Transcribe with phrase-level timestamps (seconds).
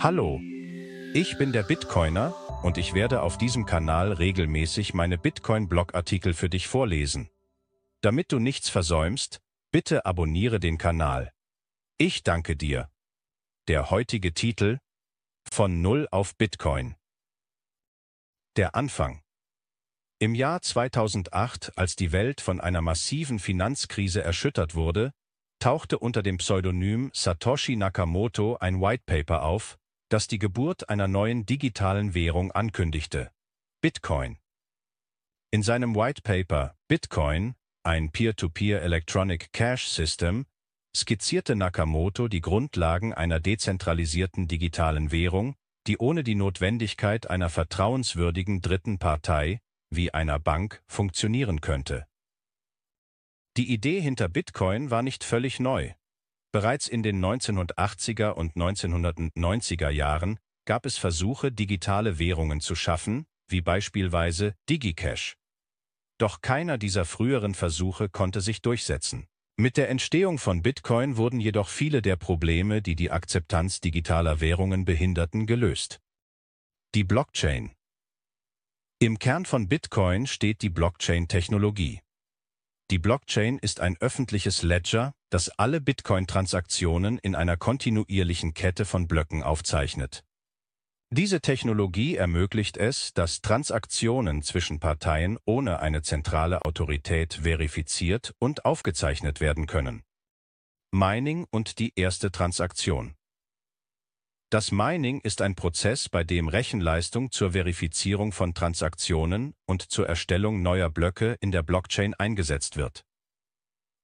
[0.00, 0.40] Hallo,
[1.12, 6.68] ich bin der Bitcoiner und ich werde auf diesem Kanal regelmäßig meine Bitcoin-Blogartikel für dich
[6.68, 7.30] vorlesen.
[8.00, 9.40] Damit du nichts versäumst,
[9.72, 11.32] bitte abonniere den Kanal.
[11.96, 12.88] Ich danke dir.
[13.66, 14.78] Der heutige Titel
[15.50, 16.94] Von Null auf Bitcoin.
[18.54, 19.20] Der Anfang.
[20.20, 25.10] Im Jahr 2008, als die Welt von einer massiven Finanzkrise erschüttert wurde,
[25.58, 29.76] tauchte unter dem Pseudonym Satoshi Nakamoto ein Whitepaper auf,
[30.08, 33.30] das die Geburt einer neuen digitalen Währung ankündigte,
[33.80, 34.38] Bitcoin.
[35.50, 40.46] In seinem White Paper Bitcoin, ein Peer-to-Peer -Peer Electronic Cash System,
[40.96, 45.54] skizzierte Nakamoto die Grundlagen einer dezentralisierten digitalen Währung,
[45.86, 52.06] die ohne die Notwendigkeit einer vertrauenswürdigen dritten Partei, wie einer Bank, funktionieren könnte.
[53.56, 55.92] Die Idee hinter Bitcoin war nicht völlig neu.
[56.50, 63.60] Bereits in den 1980er und 1990er Jahren gab es Versuche, digitale Währungen zu schaffen, wie
[63.60, 65.36] beispielsweise DigiCash.
[66.18, 69.26] Doch keiner dieser früheren Versuche konnte sich durchsetzen.
[69.56, 74.84] Mit der Entstehung von Bitcoin wurden jedoch viele der Probleme, die die Akzeptanz digitaler Währungen
[74.84, 76.00] behinderten, gelöst.
[76.94, 77.72] Die Blockchain
[79.00, 82.00] Im Kern von Bitcoin steht die Blockchain-Technologie.
[82.90, 89.42] Die Blockchain ist ein öffentliches Ledger, das alle Bitcoin-Transaktionen in einer kontinuierlichen Kette von Blöcken
[89.42, 90.24] aufzeichnet.
[91.10, 99.40] Diese Technologie ermöglicht es, dass Transaktionen zwischen Parteien ohne eine zentrale Autorität verifiziert und aufgezeichnet
[99.40, 100.02] werden können.
[100.90, 103.17] Mining und die erste Transaktion
[104.50, 110.62] das Mining ist ein Prozess, bei dem Rechenleistung zur Verifizierung von Transaktionen und zur Erstellung
[110.62, 113.04] neuer Blöcke in der Blockchain eingesetzt wird.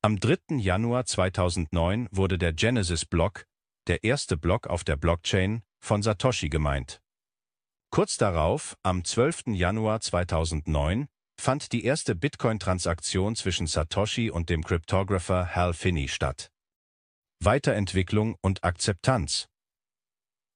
[0.00, 0.56] Am 3.
[0.56, 3.44] Januar 2009 wurde der Genesis-Block,
[3.86, 7.02] der erste Block auf der Blockchain, von Satoshi gemeint.
[7.90, 9.48] Kurz darauf, am 12.
[9.48, 16.50] Januar 2009, fand die erste Bitcoin-Transaktion zwischen Satoshi und dem Cryptographer Hal Finney statt.
[17.42, 19.50] Weiterentwicklung und Akzeptanz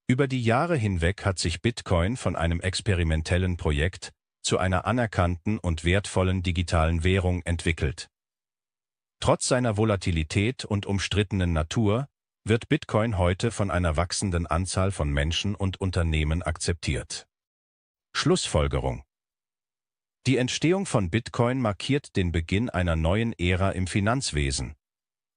[0.07, 5.85] über die Jahre hinweg hat sich Bitcoin von einem experimentellen Projekt zu einer anerkannten und
[5.85, 8.09] wertvollen digitalen Währung entwickelt.
[9.21, 12.09] Trotz seiner Volatilität und umstrittenen Natur
[12.45, 17.27] wird Bitcoin heute von einer wachsenden Anzahl von Menschen und Unternehmen akzeptiert.
[18.15, 19.03] Schlussfolgerung
[20.27, 24.75] Die Entstehung von Bitcoin markiert den Beginn einer neuen Ära im Finanzwesen.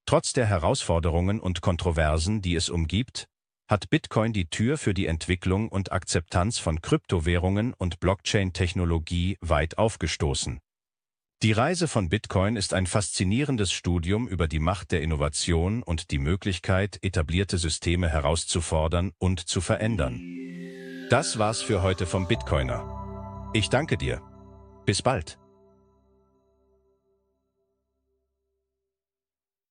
[0.06, 3.29] Trotz der Herausforderungen und Kontroversen, die es umgibt,
[3.67, 10.59] hat Bitcoin die Tür für die Entwicklung und Akzeptanz von Kryptowährungen und Blockchain-Technologie weit aufgestoßen.
[11.44, 16.17] Die Reise von Bitcoin ist ein faszinierendes Studium über die Macht der Innovation und die
[16.17, 20.19] Möglichkeit, etablierte Systeme herauszufordern und zu verändern.
[21.11, 23.51] Das war's für heute vom Bitcoiner.
[23.53, 24.22] Ich danke dir.
[24.85, 25.38] Bis bald.